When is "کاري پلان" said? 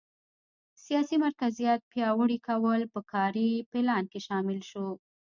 3.11-4.03